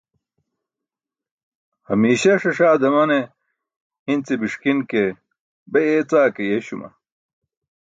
[1.87, 3.19] Hamiiśa ṣaṣaa damane
[4.05, 5.01] hi̇n ce biṣki̇n ke
[5.71, 6.89] be yeecaa ke yeeśuma.